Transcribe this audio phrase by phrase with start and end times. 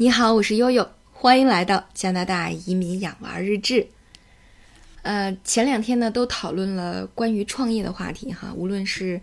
[0.00, 3.84] 你好，我是悠悠，欢迎来到加拿大移民养娃日志。
[5.02, 9.20] 呃，前两天呢都讨论了关于创业的话题哈，无论是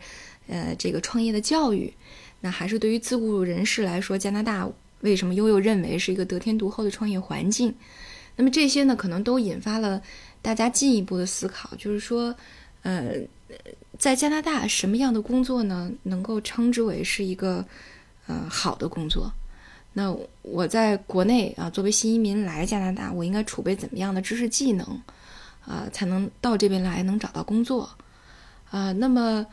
[0.49, 1.93] 呃这个创业的教育，
[2.41, 4.69] 那还是对于自雇人士来说，加拿大
[4.99, 7.73] 为什么悠悠认为是一个得天独厚的创业环境？
[8.35, 10.01] 那么这些呢，可能都引发了
[10.41, 12.35] 大家进一步的思考，就是说，
[12.81, 13.13] 呃，
[13.97, 17.65] 在加拿大什么样的工作呢，能够称之为是一个
[18.27, 19.31] 呃好的工作？
[19.97, 24.85] 那我在国内啊，作为新移民来加拿大，我应该储备怎么样的知识技能，
[25.65, 27.89] 啊，才能到这边来能找到工作？
[28.69, 29.45] 啊，那么，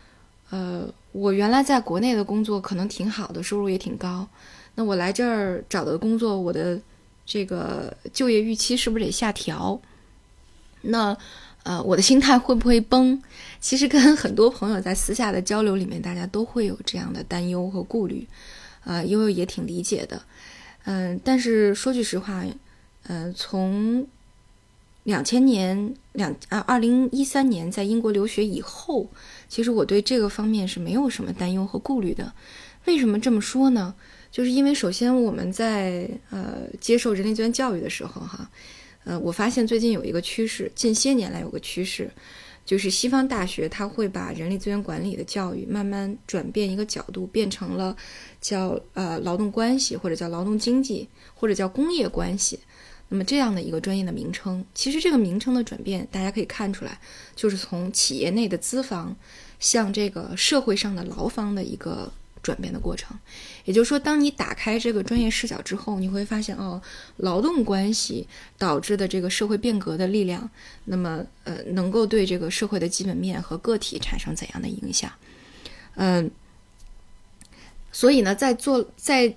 [0.50, 4.28] 呃，我原来在国内的工作可能挺好的，收入也挺高。
[4.74, 6.80] 那我来这儿找的工作，我的
[7.24, 9.80] 这个就业预期是不是得下调？
[10.80, 11.16] 那，
[11.62, 13.22] 呃，我的心态会不会崩？
[13.60, 18.26] 其实跟很多朋友在私下的交流里面，大家都会有这样的担忧和顾虑。
[18.84, 20.22] 啊，悠悠也挺理解的，
[20.84, 22.44] 嗯，但是说句实话，
[23.04, 24.06] 嗯，从
[25.04, 29.08] 两千年两啊二零一三年在英国留学以后，
[29.48, 32.32] 其实我对这个方面是没有什么担忧和顾虑的。
[32.84, 33.94] 为什么这么说呢？
[34.30, 38.50] 就是因为首先我们在呃接受人力资源教育的时候，哈，
[39.04, 42.10] 呃，我发现最近有一个趋势，近些年来有个趋势。
[42.64, 47.96] 就是西方大学，它会把人力资源管理的教育慢慢转变一个角度，变成了
[48.40, 52.58] 叫呃劳动关系，或者叫劳动经济，或者叫工业关系。
[53.08, 56.98] 那么这样的一个专业的名称，其实这个名称的转变，大家可以看出来，
[57.36, 59.14] 就是从企业内的资方
[59.58, 62.12] 向这个社会上的劳方的一个。
[62.42, 63.16] 转变的过程，
[63.64, 66.82] 也就是说，当你打开这个专业视角之后，你会发现，哦，
[67.18, 68.26] 劳动关系
[68.58, 70.50] 导致的这个社会变革的力量，
[70.86, 75.10] 那么，呃，能够对这个社会的基本面和个体产生怎样的影响？
[75.94, 76.30] 嗯，
[77.92, 79.36] 所以呢，在做在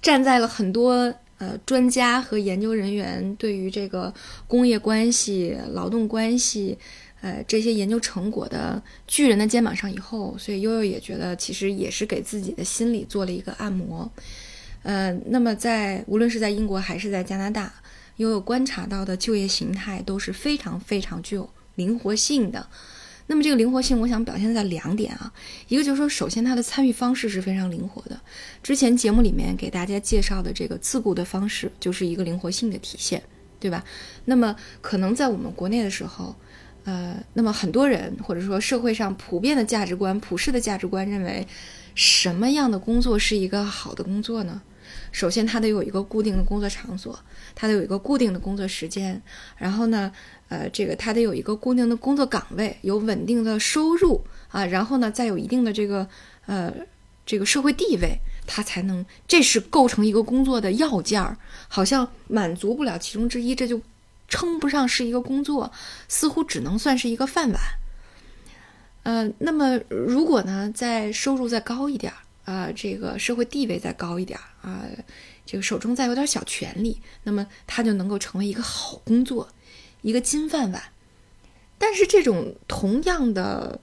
[0.00, 4.14] 站在了很多呃专家和研究人员对于这个
[4.46, 6.78] 工业关系、劳动关系。
[7.24, 14.12] 呃，这些研究成果的巨人的肩膀上以后，所以悠悠也觉得其实也是给自己的心理做了一个按摩。
[14.82, 17.72] 呃，那么在无论是在英国还是在加拿大，
[18.18, 22.68] 悠悠观察到的就业形态都是非常非常具有灵活性的。
[23.26, 25.32] 那么这个灵活性，我想表现在两点啊，
[25.68, 28.20] 一个就是说，首先它的参与方式是非常灵活的。
[28.62, 33.22] 之前节目里面给大家介绍的这个自雇的方式，就是一个灵活性的体现，
[33.58, 33.82] 对吧？
[34.26, 36.36] 那么可能在我们国内的时候。
[36.84, 41.46] 呃，那么很多人或者说社会上普遍的价值观、普世的价值观认为，
[41.94, 44.60] 什么样的工作是一个好的工作呢？
[45.10, 47.18] 首先，它得有一个固定的工作场所，
[47.54, 49.20] 它得有一个固定的工作时间，
[49.56, 50.12] 然后呢，
[50.48, 56.06] 呃，这个它得有一个固定的工作岗位，有稳定的收入啊，然后呢，再有一定的这个
[56.44, 56.70] 呃
[57.24, 61.38] 这个社会地位，它才能，这是构成一个工作的要件儿。
[61.68, 63.80] 好像满足不了其中之一，这就。
[64.34, 65.70] 称不上是一个工作，
[66.08, 67.60] 似乎只能算是一个饭碗。
[69.04, 74.82] 呃，那么如果呢，在收入再高一点儿啊，这个社会地位再高一点儿啊，
[75.46, 79.48] 这个手中再有点小权利，那么他就能够成为一个好工作，
[80.02, 80.82] 一个金饭碗。
[81.78, 83.78] 但是这种同样的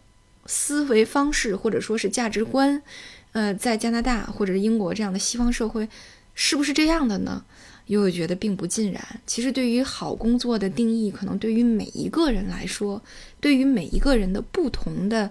[0.47, 2.84] 思维方式或者说是价值观，
[3.31, 5.88] 呃，在加拿大或者英国这样的西方社会，
[6.35, 7.45] 是不是这样的呢？
[7.87, 9.21] 又觉得并不尽然。
[9.25, 13.01] 其实，对于好工作的定义，可能对于每一个人来说，
[13.39, 15.29] 对于每一个人的不同的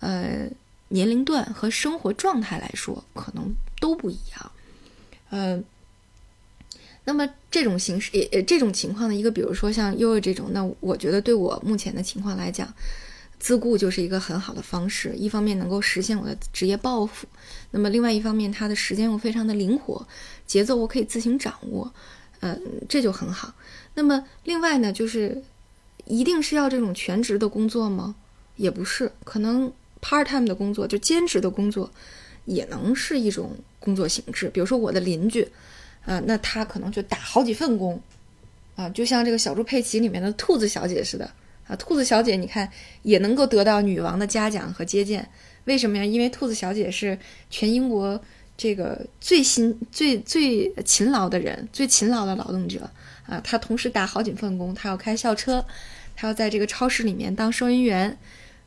[0.00, 0.46] 呃
[0.88, 4.52] 年龄段和生活状态来说，可能都不一样。
[5.30, 5.62] 呃，
[7.04, 12.72] 那么这种形式，也这种情况的一个，比如说像悠悠这种，那我觉得对我目前的情况来讲，
[13.42, 15.12] 自雇就是一个很好的方式。
[15.16, 17.26] 一方面能够实现我的职业抱负，
[17.72, 20.06] 那么另外一方面，它的时间又非常的灵活。
[20.46, 21.92] 节奏我可以自行掌握，
[22.38, 23.52] 嗯，这就很好。
[23.94, 25.42] 那么另外呢，就是
[26.04, 28.14] 一定是要这种全职的工作吗？
[28.54, 31.90] 也不是，可能 part time 的工作，就兼职的工作，
[32.44, 33.50] 也能是一种
[33.80, 34.48] 工作形式。
[34.50, 35.42] 比如说我的邻居，
[36.04, 38.00] 啊，那他可能就打好几份工，
[38.76, 41.28] 啊，就像这个小猪佩奇里面的兔子小姐似的，
[41.66, 42.70] 啊，兔子小姐你看
[43.02, 45.28] 也能够得到女王的嘉奖和接见，
[45.64, 46.04] 为什么呀？
[46.04, 47.18] 因为兔子小姐是
[47.50, 48.22] 全英国。
[48.54, 52.88] 这个最辛、最最勤劳的人，最勤劳的劳动者
[53.26, 55.64] 啊，她同时打好几份工，她要开校车，
[56.14, 58.16] 她要在这个超市里面当收银员，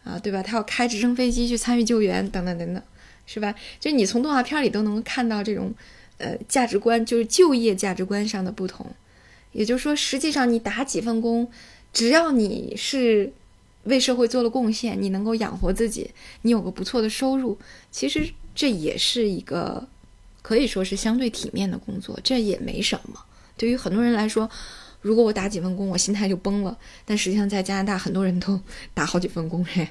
[0.04, 0.42] 啊，对吧？
[0.44, 2.84] 她要开直升飞机去参与救援，等等等等，
[3.26, 3.54] 是吧？
[3.80, 5.74] 就你从动画片里都能看到这种，
[6.18, 8.86] 呃，价值观，就是就业价值观上的不同。
[9.54, 11.50] 也就是说，实际上你打几份工，
[11.96, 13.34] 只要你是
[13.86, 16.12] 为社会做了贡献，你能够养活自己，
[16.44, 17.58] 你有个不错的收入，
[17.90, 18.30] 其实。
[18.58, 19.86] 这也是一个
[20.42, 23.20] 可以说是相对体面的工作，这也没什么。
[23.58, 24.50] 对于很多人来说，
[25.02, 26.78] 如果我打几份工，我心态就崩了。
[27.04, 28.58] 但实际上，在加拿大，很多人都
[28.96, 29.86] 打好几份工，嘿，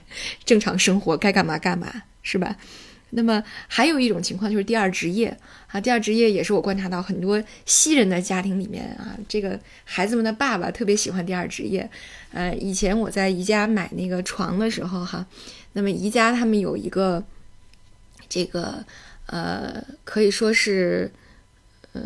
[0.47, 2.57] 正常生活该干嘛干嘛，是吧？
[3.15, 5.37] 那么还有一种情况就是第二职业
[5.69, 11.89] 啊，第二职业也是我观察到很多西人的家庭里面啊，这个孩子们的爸爸特别喜欢第二职业。
[12.33, 15.27] 呃，以前我在宜家买那个床的时候哈，
[15.73, 17.25] 那么宜家他们有一个
[18.29, 18.85] 这个
[19.27, 21.11] 呃，可以说是
[21.93, 22.03] 呃。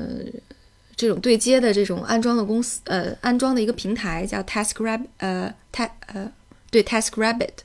[0.99, 6.29] 这种对接的这种安装的公司，呃，安装的一个平台叫 TaskRabbit，呃，Ta 呃，
[6.73, 7.59] 对 TaskRabbit，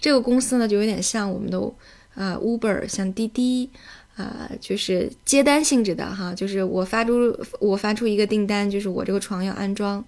[0.00, 1.60] 这个公司呢就有点像我们的
[2.14, 3.70] 呃 Uber，像滴滴，
[4.16, 10.04] 啊，就是接单性质的哈，就是我发出我发出一个订单，就是我这个床要安装，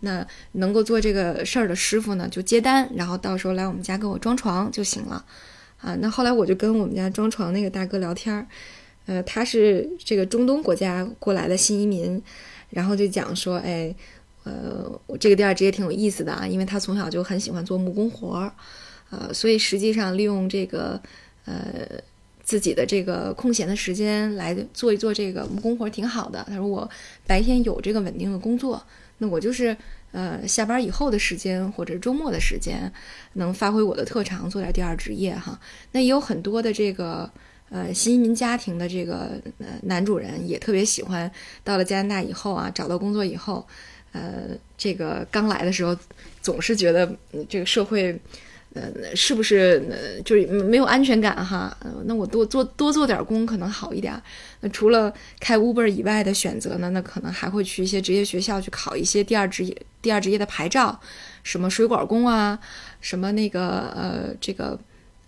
[0.00, 5.24] 那能够做这个事儿的师傅呢就接单，然后到时候来我们家给我装床就行了，
[5.80, 8.46] 啊，那后来我就跟我们家装床那个大哥聊天儿。
[9.06, 12.20] 呃，他是这个中东国家过来的新移民，
[12.70, 13.94] 然后就讲说，哎，
[14.42, 18.52] 呃，这个第二职业挺有意思的啊，因为他从小就很喜欢做木工活儿，
[19.10, 21.00] 呃，所以实际上利用这个
[21.46, 21.98] 呃
[22.44, 26.44] 自己的这个空闲的时间来做一做这个木工活儿挺好的。
[26.48, 26.88] 他说我
[27.26, 28.84] 白天有这个稳定的工作，
[29.18, 29.76] 那我就是
[30.12, 32.92] 呃下班以后的时间或者周末的时间
[33.32, 35.58] 能发挥我的特长做点第二职业哈。
[35.92, 37.30] 那也有很多的这个。
[37.68, 41.28] 呃，新移民家庭的这个呃男主人也特别喜欢，
[41.64, 43.66] 到了加拿大以后啊，找到工作以后，
[44.12, 45.98] 呃，这个刚来的时候
[46.40, 47.12] 总是觉得
[47.48, 48.16] 这个社会，
[48.76, 51.74] 呃，是不是呃就是没有安全感哈？
[52.04, 54.14] 那我多做多做点工可能好一点。
[54.60, 56.90] 那除了开 Uber 以外的选择呢？
[56.90, 61.00] 那可能还会去一些职业学校去考一些第二职业第二职业的牌照，
[61.42, 62.58] 什么水管工啊，
[63.00, 64.78] 什么那个呃这个。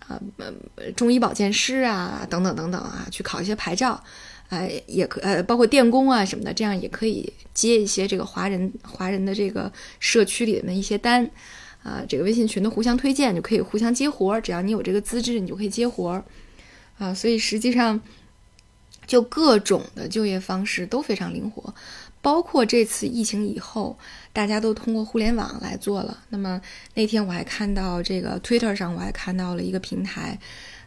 [0.09, 4.03] 啊，呃，中医保健师啊，等等等等啊，去考一些牌照，
[4.49, 11.29] 呃，也可呃，包括电工啊什么的，这样也可以接一些这个华人华人的这个社区里面的一些单，
[11.83, 16.23] 啊，这个微信群的互相推荐就可以互相接活儿，只要你有这个资质，你就可以接活儿，
[16.97, 17.99] 啊，所以实际上
[19.07, 21.73] 就各种的就业方式都非常灵活。
[22.21, 23.97] 包括这次疫情以后，
[24.33, 26.17] 大家都通过互联网来做了。
[26.27, 26.59] 那么
[26.93, 30.37] 那天我还看到这个 Twitter 上，我还看到了一个平台，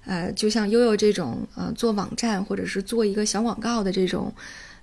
[0.05, 4.31] 呃，就像悠悠这种呃做网站或者是做一个小广告的这种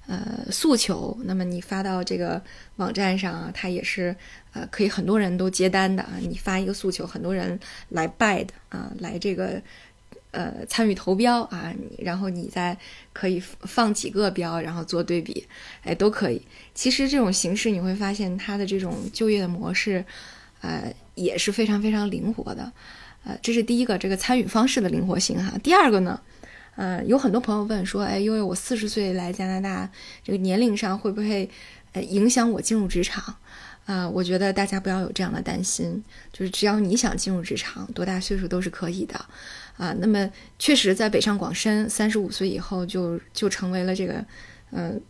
[0.09, 2.41] 呃诉求，那么你发到这个
[2.75, 4.13] 网站上啊，它也是
[4.51, 6.17] 呃可以很多人都接单的啊。
[6.19, 7.57] 你发一个诉求，很多人
[7.89, 9.61] 来 buy 的啊，来这个。
[10.31, 12.77] 呃，参与投标啊，然后你再
[13.11, 15.43] 可以放几个标，然后做对比，
[15.81, 16.39] 哎，都可以。
[16.75, 20.05] 其实这种形式你会发现，它的这种就业的模式，
[20.61, 22.71] 呃，也是非常非常灵活的。
[23.23, 25.57] 呃，这是第一个，这个参与方式的灵活性哈。
[25.63, 26.21] 第二个呢，
[26.79, 29.91] 呃，有很多朋友问说，哎，因为我四十岁来加拿大，
[30.23, 31.49] 这个年龄上会不会
[31.91, 33.35] 呃影响我进入职场？
[33.85, 39.19] 啊，我觉得大家不要有这样的担心，就是只要你想进入职场，多大岁数都是可以的。
[39.75, 44.25] 啊，那么确实，在北上广深，三十五岁以后就就成为了这个，
[44.71, 45.01] 嗯，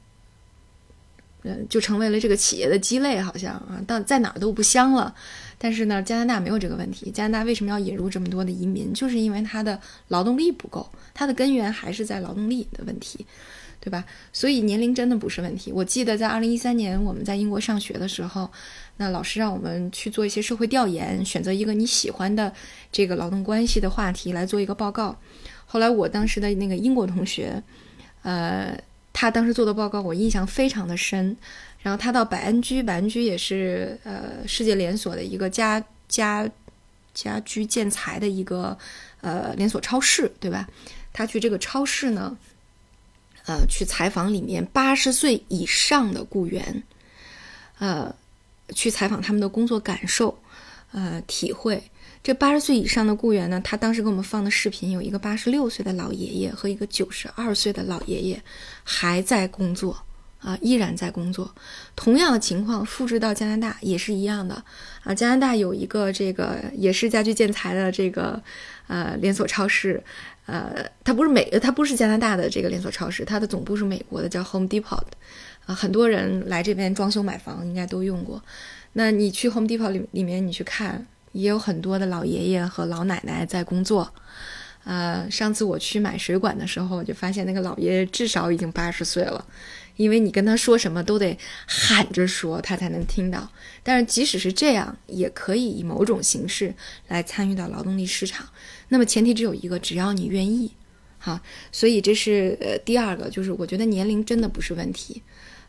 [1.44, 5.13] 嗯，就成为了这个企业的鸡肋，好像啊，到在哪儿都不香了。
[5.57, 7.12] 但是呢，加拿大没有这个问题。
[7.12, 8.94] 加拿大为什么要引入这么多的移民？
[8.94, 13.25] 就是因为它的劳动力不够，它的根源还是在劳动力的问题。
[13.81, 14.03] 对吧？
[14.33, 15.71] 所以年龄真的不是问题。
[15.71, 18.51] 我记得在二零一三年我们在英国上学的时候，
[18.98, 22.53] 那老师让我们去做一些社会调研，选择一个你喜欢的
[22.91, 25.17] 这个劳动关系的话题来做一个报告。
[25.65, 27.63] 后来我当时的那个英国同学，
[28.24, 28.77] 呃，
[29.19, 31.35] 他当时做的报告我印象非常的深。
[31.81, 36.49] 然后他到百安居，百安居也是呃世界连锁的一个家家
[37.13, 38.77] 家居建材的一个
[39.19, 40.69] 呃连锁超市，对吧？
[41.11, 42.38] 他去这个超市呢。
[43.45, 46.83] 呃，去采访里面八十岁以上的雇员，
[47.79, 48.13] 呃，
[48.75, 50.38] 去采访他们的工作感受，
[50.91, 51.81] 呃，体会。
[52.21, 58.43] 这八十岁以上的雇员呢，他当时给我们放的视频，有一个八十六岁的老爷爷和一个九十二岁的老爷爷
[58.83, 59.97] 还在工作，
[60.39, 61.53] 啊，依然在工作。
[61.95, 64.63] 同样的情况复制到加拿大也是一样的，
[65.03, 68.41] 啊，加拿大有一个这个也是家居建材的这个
[68.88, 70.03] 呃连锁超市。
[70.45, 75.03] 呃，它不是美，它不是加拿大的这个连锁超市，它的总部是美国的，叫 Home Depot。
[75.67, 78.41] 啊，很多人来这边装修买房应该都用过。
[78.93, 81.05] 那你去 Home Depot 里里面，你去看，
[81.39, 84.13] 也有很多的老爷爷和老奶奶在工作。
[84.86, 89.46] 呃，上次我去买水管的时候，就发现那个老爷爷至少已经八十岁了，
[89.98, 93.48] 因为你跟他说什么都得喊着说，他才能听到。
[93.84, 96.74] 但是即使是这样，也可以以某种形式
[97.08, 98.48] 来参与到劳动力市场。
[98.88, 100.72] 那么前提只有一个，只要你愿意，
[101.19, 101.39] 哈。
[101.72, 105.22] 所以这是呃第二个，就是我觉得年龄真的不是问题，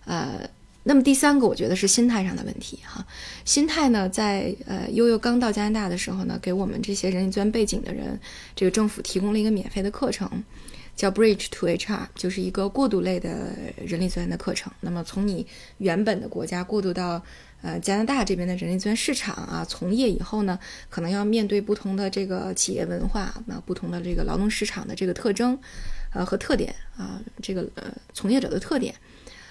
[0.07, 0.49] 呃。
[0.83, 3.07] 那么第三个，我觉得是心态上的问题哈。
[3.45, 8.19] 心态呢，在呃悠悠刚到加拿大的时候呢，给我们这些人力资源背景的人，
[8.57, 10.43] 这个政府提供了一个免费的课程，
[10.97, 13.53] 叫 Bridge to HR，就是一个过渡类的
[13.85, 14.73] 人力资源的课程。
[14.81, 15.47] 那么从你
[15.77, 17.23] 原本的国家过渡到
[17.61, 20.59] 呃加拿大这边的人力资源市场啊，从业以后呢，
[20.89, 25.59] 可能要面对不同的这个企业文化，那不同的这个劳动市场的这个特征，
[26.15, 28.95] 呃和特点啊，这个呃从业者的特点。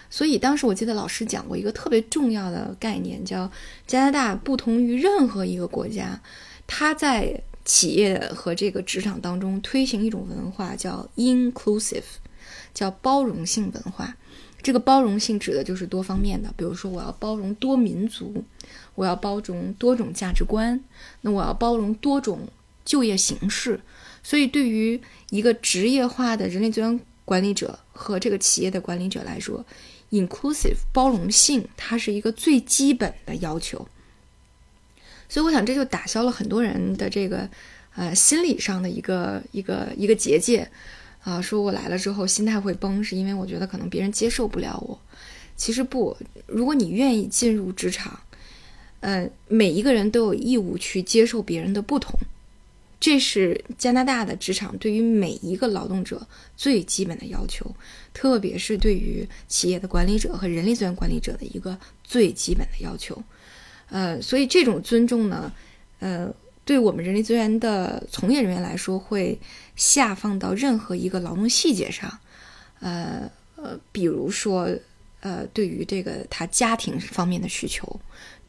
[0.09, 3.51] 所以当时我记得老师讲过一个特别重要的概念，叫
[3.85, 6.19] 加拿大不同于任何一个国家，
[6.65, 12.03] 它在企业和这个职场当中推行一种文化，叫 inclusive，
[12.73, 14.15] 叫包容性文化。
[14.61, 18.43] 这个包容性指的就是多方面的，比如说我要包容多民族，
[18.95, 20.83] 我要包容多种价值观，
[21.21, 22.47] 那我要包容多种
[22.83, 23.79] 就业形式。
[24.21, 24.99] 所以对于
[25.29, 29.65] 一个职业化的人力资源管理者和这个企业的管理者来说
[30.11, 33.87] ，inclusive 包容性，它是一个最基本的要求，
[35.27, 37.49] 所以我想这就打消了很多人的这个
[37.95, 40.69] 呃心理上的一个一个一个结界
[41.23, 44.99] 啊，说我来了之后心态会崩，是因为我觉得可能别人接受不了我。
[45.55, 46.15] 其实不，
[46.47, 48.17] 如果你愿意进入职场，
[49.01, 52.17] 呃，每一个人都有义务去接受别人的不同。
[52.99, 56.27] 这是加拿大的职场对于每一个劳动者
[56.57, 57.73] 最基本的要求，
[58.13, 63.23] 特别是对于企业的管理者和人力资源管理者的一个最基本的要求。
[63.89, 65.51] 呃，所以这种尊重呢，
[65.99, 66.29] 呃，
[66.65, 69.39] 对我们人力资源的从业人员来说，会
[69.75, 72.19] 下放到任何一个劳动细节上。
[72.81, 74.69] 呃呃，比如说，
[75.21, 77.99] 呃，对于这个他家庭方面的需求。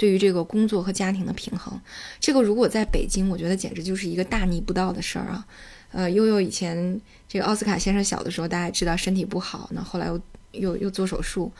[0.00, 1.78] 对于这个工作和家庭的平衡，
[2.18, 5.46] 这个如果在北京，我觉得简直就是一个大逆不道的事儿啊。
[5.92, 10.18] 呃，悠悠以前这个奥斯卡先生小的时候，大家知道身体不好，那后来又
[10.52, 11.52] 又又做手术，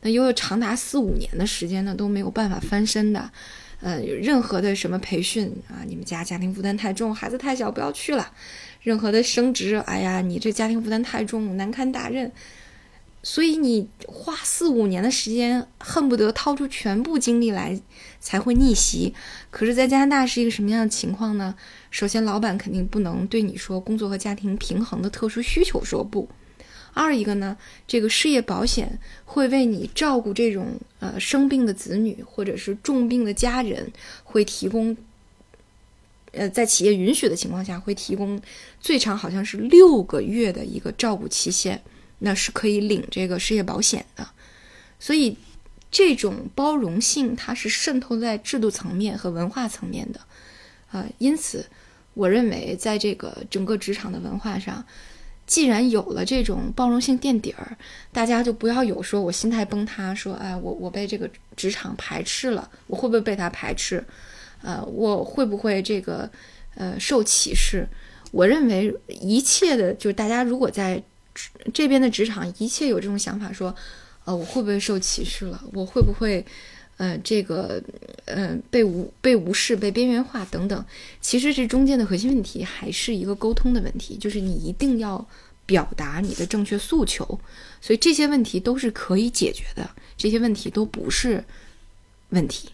[0.00, 3.30] 那悠悠长达四五年的时间呢都没有办法翻身的。
[3.80, 8.32] 呃，任何的什么培训啊，你们家家庭负担太重，孩子太小，不要去了。
[8.82, 12.32] 任何的升职，哎呀，你这家庭负担太重，难堪大任。
[13.26, 17.80] 所以你花四五年的时间，恨不得掏出全部精力来
[18.20, 19.14] 才会逆袭。
[19.50, 21.54] 可是，在加拿大是一个什么样的情况呢？
[21.90, 26.28] 首先，老板肯定不能对你说工作和家庭平衡的特殊需求说不。
[26.92, 27.56] 二一个呢，
[27.88, 33.90] 这个失业保险会为你照顾这种呃生病的子女或者是重病的家人，
[34.22, 34.94] 会提供
[36.32, 38.38] 呃在企业允许的情况下，会提供
[38.80, 41.80] 最长好像是六个月的一个照顾期限。
[42.18, 44.26] 那是可以领这个失业保险的，
[44.98, 45.36] 所以
[45.90, 50.20] 这种包容性它是渗透在制度层面和文化层面的，
[50.90, 51.66] 啊，因此
[52.14, 54.84] 我认为在这个整个职场的文化上，
[55.46, 57.76] 既然有了这种包容性垫底儿，
[58.12, 64.04] 大家就不要有说我心态崩塌，说哎我我被这个职场排斥了，我会不会被他排斥？
[64.62, 66.30] 呃，我会不会这个
[66.76, 67.86] 呃受歧视？
[68.32, 71.02] 我认为一切的，就是大家如果在
[71.72, 73.74] 这边的职场一切有这种想法，说，
[74.24, 75.62] 呃，我会不会受歧视了？
[75.72, 76.44] 我会不会，
[76.96, 77.82] 呃，这个，
[78.26, 80.84] 呃，被无被无视、被边缘化等等？
[81.20, 85.26] 其实这中间的核心问题还是一个沟通的问题，就是你一定要
[85.66, 87.26] 表达你的正确诉求。
[87.80, 91.44] 所以这些问题都是可以解决的，这些问题都不是
[92.28, 92.70] 问题。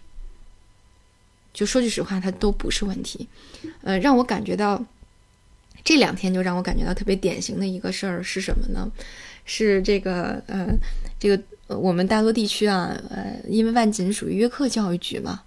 [1.53, 3.27] 就说句实话，它都不是问题。
[3.81, 4.85] 呃，让我感觉到。
[5.83, 8.91] 这两天就让我感觉到特别典型的一个事儿是什么呢？
[9.43, 10.67] 是这个呃，
[11.19, 15.41] 这个我们大多地区啊，呃，因为万锦属于约克教育局嘛，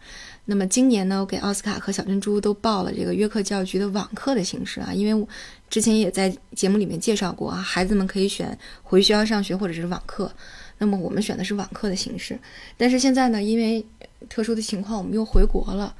[0.47, 5.27] 那么今年呢，我给奥斯卡和小珍珠都报了这个约克教育局的网课的形式啊，因为
[5.71, 10.31] 之前也在节目里面介绍过啊，孩子们可以选回学校上学或者是网课，
[10.79, 12.37] 那么我们选的是网课的形式，
[12.77, 13.87] 但是现在呢，因为
[14.29, 15.95] 特殊的情况，我们又回国了。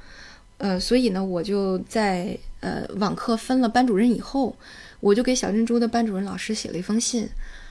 [0.57, 4.55] 呃，所以呢，我就在呃网课分了班主任以后，
[5.01, 7.27] 我就给小珍珠的班主任老师写了一封信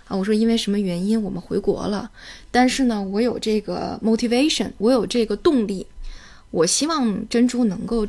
[0.07, 2.11] 啊，我说因为什么原因我们回国了，
[2.51, 5.87] 但是呢，我有这个 motivation，我有这个动力，
[6.51, 8.07] 我希望珍珠能够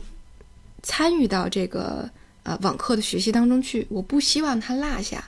[0.83, 2.09] 参与到这个
[2.43, 5.23] 呃网课的学习当中去，我不希望他落下。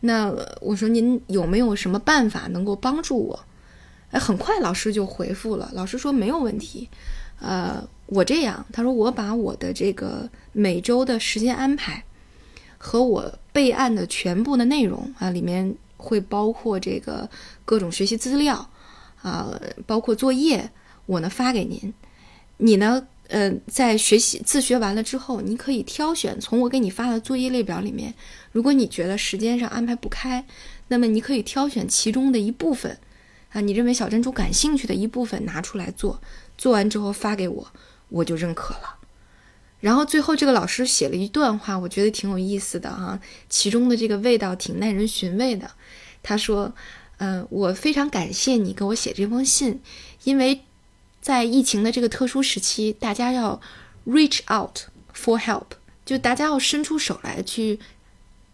[0.00, 3.44] 那我说您有没有什么办法能够帮助我？
[4.10, 6.88] 哎，很快老师就回复了，老师说没有问题，
[7.40, 7.88] 呃。
[8.06, 12.04] 我这样，他说我把我的这个每周的时间安排
[12.78, 17.28] 和我备案的全部的内容啊，里面会包括这个
[17.64, 18.70] 各种学习资料
[19.22, 20.70] 啊，包括作业，
[21.06, 21.92] 我呢发给您，
[22.58, 28.14] 你呢呃，在学习自学完了之后，你可以挑选从我给你发的作业列表里面，
[28.52, 30.46] 如果你觉得时间上安排不开，
[30.86, 32.96] 那么你可以挑选其中的一部分，
[33.50, 36.20] 啊，你认为小珍珠感兴趣的一部分拿出来做，
[36.56, 37.66] 做完之后发给我，
[38.08, 38.96] 我就认可了。
[39.80, 45.70] 然后最后这个老师写了一段话，我觉得挺有意思的哈，其中的这个味道挺耐人寻味的。
[46.22, 46.74] 他说
[47.18, 49.80] ：“嗯，我非常感谢你给我写这封信，
[50.24, 50.62] 因为。”
[51.18, 53.60] 在疫情的这个特殊时期，大家要
[54.06, 54.82] reach out
[55.12, 55.64] for help，
[56.04, 57.80] 就大家要伸出手来去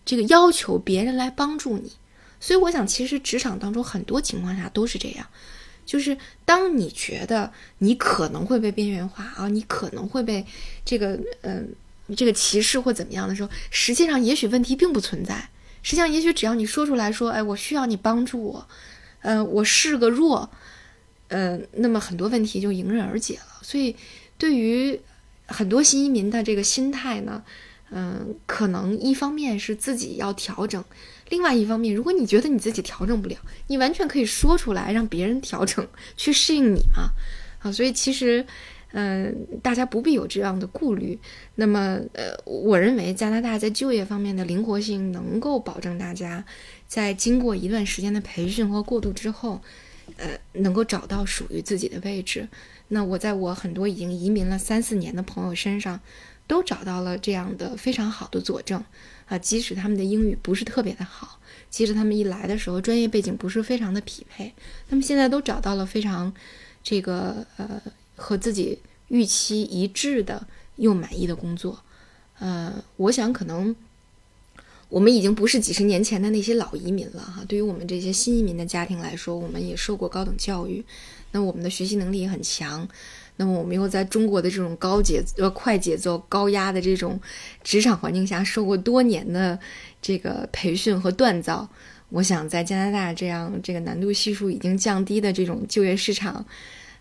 [0.06, 1.92] 这个要求别人来帮助你。
[2.40, 5.26] 所以我想，其实职场当中很多情况下都是这样，
[5.84, 10.44] 就是当你觉得你可能会被边缘化啊，你可能会被
[10.84, 11.74] 这个嗯
[12.16, 15.48] 这个歧视或怎么样的时候，实际上也许问题并不存在。
[15.84, 18.68] 实际上，也许只要你说出来说，哎，我需要你帮助我，
[19.22, 20.48] 嗯，我是个弱。
[21.26, 23.58] 呃，那么很多问题就迎刃而解了。
[23.62, 23.96] 所以，
[24.38, 25.00] 对于
[25.46, 27.42] 很多新移民的这个心态呢，
[27.94, 30.82] 嗯，可能一方面是自己要调整，
[31.28, 37.10] 另外一方面，如果你觉得你自己调整不了，你完全可以说出来，让别人调整，去适应你嘛。
[37.60, 38.46] 啊，所以其实，
[38.92, 41.18] 嗯，大家不必有这样的顾虑。
[41.56, 46.44] 那么，呃，我认为加拿大在就业方面的灵活性能够保证大家
[46.88, 49.60] 在经过一段时间的培训和过渡之后。
[50.16, 50.28] 呃，
[50.60, 52.46] 能够找到属于自己的位置，
[52.88, 55.98] 那我在我很多已经移民了三四年的朋友身上，
[56.52, 58.84] 都找到了这样的非常好的佐证
[59.26, 59.38] 啊。
[59.38, 61.40] 即使他们的英语不是特别的好，
[61.70, 64.52] 即使他们一来的时候专业背景不是非常的匹配，
[64.88, 66.30] 他们现在都找到了非常
[66.82, 67.80] 这个呃
[68.16, 68.78] 和自己
[69.08, 71.82] 预期一致的又满意的工作。
[72.38, 73.74] 呃，我想可能。
[74.92, 77.42] 我们已经不是几十年前的那些老移民了哈。
[77.48, 80.84] 对于我们这些新移民的家庭来说，我们也受过高等教育，
[81.30, 82.86] 那我们的学习能力也很强。
[83.36, 87.20] 那么我们又在中国的这种高节呃快节奏、高压的这种
[87.62, 89.58] 职场环境下受过多年的
[90.00, 91.68] 这个培训和锻造。
[92.10, 96.44] 我想在加拿大这样这个难度系数已经降低的这种就业市场。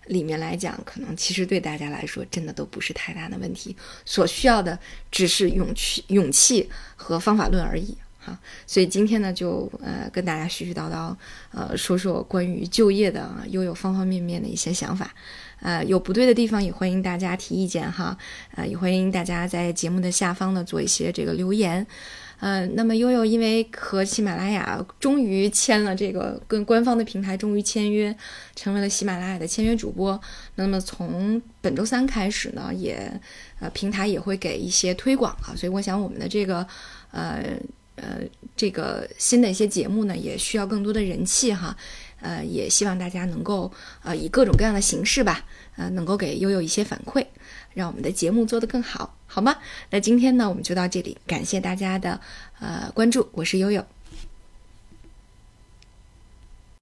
[0.07, 4.77] 里面来讲，可能其实对大家来说，真的都不是太大的问题，所需要的
[5.11, 8.37] 只是勇气、勇气和方法论而已哈。
[8.65, 11.15] 所以今天呢，就呃跟大家絮絮叨叨，
[11.51, 15.13] 呃说说关于就业的又有方方面面的一些想法，
[15.61, 18.17] 呃有不对的地方也欢迎大家提意见哈，
[18.55, 21.87] 呃也欢迎大家在节目的下方呢做一些这个留言。
[22.39, 28.15] 呃，那么悠悠因为和喜马拉雅终于签了这个跟官方的平台终于签约，
[28.55, 30.19] 成为了喜马拉雅的签约主播。
[30.55, 33.11] 那么从本周三开始呢，也
[33.59, 36.65] 呃平台也会给一些推广了，所以我想我们的这个
[37.11, 37.43] 呃
[37.93, 38.21] 呃
[38.57, 41.77] 这个新的一些节目呢，也需要更多的人气哈。
[42.21, 43.71] 呃，也希望大家能够
[44.03, 45.43] 呃以各种各样的形式吧，
[45.75, 47.25] 呃能够给悠悠一些反馈。
[47.73, 49.55] 让我们的节目做得更好，好吗？
[49.89, 52.19] 那今天呢，我们就到这里，感谢大家的
[52.59, 53.85] 呃关注，我是悠悠。